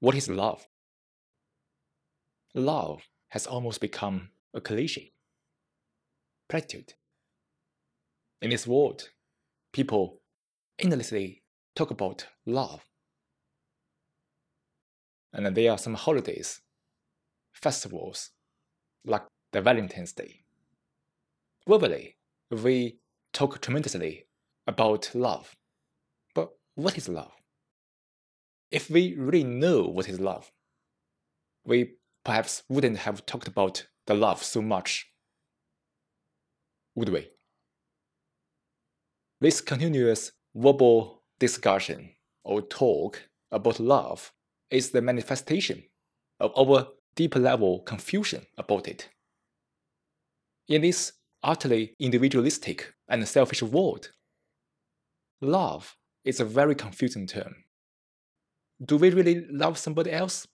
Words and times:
what 0.00 0.14
is 0.14 0.28
love? 0.28 0.66
Love 2.54 3.02
has 3.28 3.46
almost 3.46 3.80
become 3.80 4.30
a 4.54 4.60
cliche, 4.60 5.12
platitude. 6.48 6.94
In 8.42 8.50
this 8.50 8.66
world, 8.66 9.10
people 9.72 10.20
endlessly 10.78 11.42
talk 11.76 11.90
about 11.90 12.26
love. 12.46 12.84
And 15.32 15.54
there 15.54 15.70
are 15.70 15.78
some 15.78 15.94
holidays, 15.94 16.60
festivals, 17.52 18.30
like 19.04 19.22
the 19.52 19.60
Valentine's 19.60 20.12
Day. 20.12 20.40
Verbally, 21.68 22.16
we 22.50 22.98
talk 23.32 23.60
tremendously 23.60 24.26
about 24.66 25.10
love. 25.14 25.54
But 26.34 26.48
what 26.74 26.96
is 26.96 27.08
love? 27.08 27.39
If 28.70 28.88
we 28.88 29.14
really 29.16 29.44
know 29.44 29.82
what 29.82 30.08
is 30.08 30.20
love, 30.20 30.52
we 31.64 31.94
perhaps 32.24 32.62
wouldn't 32.68 32.98
have 32.98 33.26
talked 33.26 33.48
about 33.48 33.86
the 34.06 34.14
love 34.14 34.42
so 34.42 34.62
much, 34.62 35.10
would 36.94 37.08
we? 37.08 37.30
This 39.40 39.60
continuous 39.60 40.32
verbal 40.54 41.22
discussion 41.38 42.10
or 42.44 42.62
talk 42.62 43.22
about 43.50 43.80
love 43.80 44.32
is 44.70 44.90
the 44.90 45.02
manifestation 45.02 45.82
of 46.38 46.52
our 46.56 46.88
deeper 47.16 47.38
level 47.38 47.80
confusion 47.80 48.46
about 48.56 48.86
it. 48.86 49.08
In 50.68 50.82
this 50.82 51.12
utterly 51.42 51.96
individualistic 51.98 52.94
and 53.08 53.26
selfish 53.26 53.62
world, 53.62 54.12
love 55.40 55.96
is 56.24 56.38
a 56.38 56.44
very 56.44 56.74
confusing 56.74 57.26
term. 57.26 57.64
Do 58.84 58.96
we 58.96 59.10
really 59.10 59.46
love 59.50 59.76
somebody 59.76 60.10
else? 60.10 60.46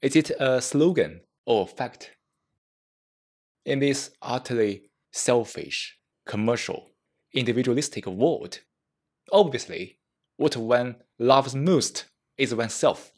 Is 0.00 0.14
it 0.14 0.30
a 0.38 0.62
slogan 0.62 1.22
or 1.44 1.64
a 1.64 1.66
fact? 1.66 2.12
In 3.66 3.80
this 3.80 4.12
utterly 4.22 4.90
selfish, 5.12 5.98
commercial, 6.26 6.90
individualistic 7.34 8.06
world, 8.06 8.60
obviously, 9.32 9.98
what 10.36 10.56
one 10.56 10.96
loves 11.18 11.54
most 11.54 12.06
is 12.38 12.54
oneself. 12.54 13.12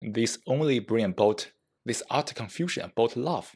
This 0.00 0.38
only 0.46 0.78
brings 0.78 1.10
about 1.10 1.50
this 1.84 2.02
utter 2.08 2.34
confusion 2.34 2.84
about 2.84 3.16
love. 3.16 3.54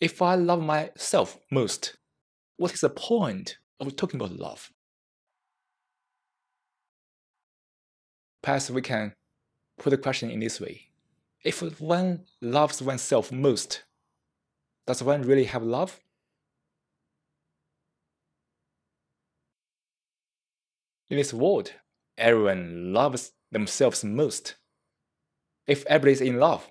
If 0.00 0.20
I 0.20 0.34
love 0.34 0.60
myself 0.60 1.38
most, 1.50 1.96
what 2.56 2.74
is 2.74 2.80
the 2.80 2.90
point 2.90 3.58
of 3.80 3.96
talking 3.96 4.20
about 4.20 4.36
love? 4.36 4.70
Perhaps 8.42 8.70
we 8.70 8.82
can 8.82 9.14
put 9.78 9.90
the 9.90 9.98
question 9.98 10.30
in 10.30 10.40
this 10.40 10.60
way 10.60 10.88
If 11.44 11.60
one 11.80 12.24
loves 12.40 12.82
oneself 12.82 13.32
most, 13.32 13.84
does 14.86 15.02
one 15.02 15.22
really 15.22 15.44
have 15.44 15.62
love? 15.62 16.00
In 21.10 21.16
this 21.16 21.32
world, 21.32 21.72
everyone 22.18 22.92
loves 22.92 23.32
themselves 23.50 24.04
most. 24.04 24.56
If 25.66 25.84
everybody's 25.86 26.20
in 26.20 26.38
love, 26.38 26.70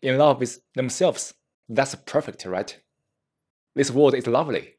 in 0.00 0.18
love 0.18 0.40
with 0.40 0.60
themselves, 0.74 1.34
that's 1.68 1.94
perfect, 1.94 2.44
right? 2.44 2.78
This 3.74 3.90
world 3.90 4.14
is 4.14 4.26
lovely. 4.26 4.74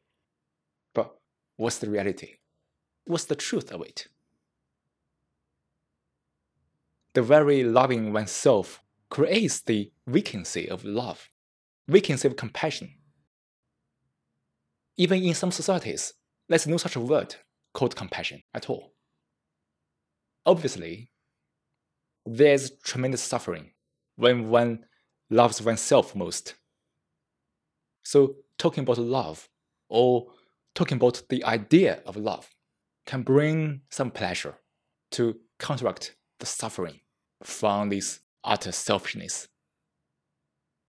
But 0.94 1.16
what's 1.56 1.78
the 1.78 1.90
reality? 1.90 2.36
What's 3.06 3.24
the 3.24 3.36
truth 3.36 3.72
of 3.72 3.82
it? 3.82 4.08
The 7.14 7.22
very 7.22 7.62
loving 7.62 8.12
oneself 8.12 8.82
creates 9.08 9.60
the 9.60 9.92
vacancy 10.08 10.68
of 10.68 10.84
love, 10.84 11.30
vacancy 11.86 12.26
of 12.26 12.36
compassion. 12.36 12.92
Even 14.96 15.22
in 15.22 15.34
some 15.34 15.52
societies, 15.52 16.14
there's 16.48 16.66
no 16.66 16.76
such 16.76 16.96
word 16.96 17.36
called 17.72 17.94
compassion 17.94 18.42
at 18.52 18.68
all. 18.68 18.94
Obviously, 20.44 21.12
there's 22.26 22.72
tremendous 22.82 23.22
suffering 23.22 23.70
when 24.16 24.48
one 24.50 24.84
loves 25.30 25.62
oneself 25.62 26.16
most. 26.16 26.54
So, 28.02 28.36
talking 28.58 28.82
about 28.82 28.98
love 28.98 29.48
or 29.88 30.32
talking 30.74 30.96
about 30.96 31.22
the 31.28 31.44
idea 31.44 32.00
of 32.06 32.16
love 32.16 32.50
can 33.06 33.22
bring 33.22 33.82
some 33.88 34.10
pleasure 34.10 34.56
to 35.12 35.36
counteract 35.60 36.16
the 36.40 36.46
suffering 36.46 37.00
from 37.46 37.88
this 37.90 38.20
utter 38.42 38.72
selfishness. 38.72 39.48